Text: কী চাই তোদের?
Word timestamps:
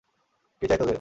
কী 0.61 0.65
চাই 0.67 0.77
তোদের? 0.77 0.89